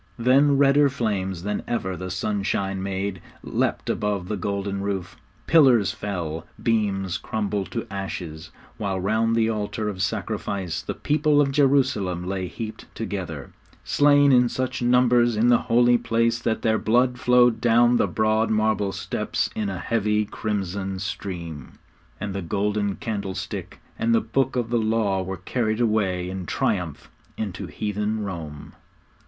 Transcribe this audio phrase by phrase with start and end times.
[0.17, 6.47] Then redder flames than ever the sunshine made leapt above the golden roof; pillars fell,
[6.63, 12.47] beams crumbled to ashes, while round the altar of sacrifice the people of Jerusalem lay
[12.47, 13.51] heaped together,
[13.83, 18.49] slain in such numbers in the Holy Place that their blood flowed down the broad
[18.49, 21.73] marble steps in a heavy crimson stream.
[22.19, 27.11] And the golden candlestick and the Book of the Law were carried away in triumph
[27.37, 28.73] into heathen Rome.